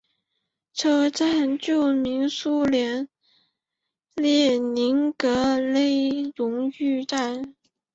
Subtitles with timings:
[0.73, 3.07] 车站旧名苏联
[4.15, 7.53] 列宁格勒荣誉站。